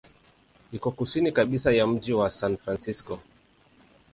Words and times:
Iko 0.71 0.91
kusini 0.91 1.31
kabisa 1.31 1.71
ya 1.71 1.87
mji 1.87 2.13
wa 2.13 2.29
San 2.29 2.57
Francisco. 2.57 3.19